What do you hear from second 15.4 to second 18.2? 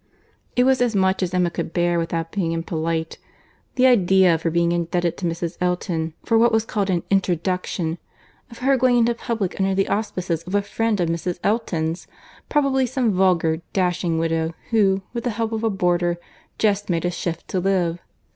of a boarder, just made a shift to live!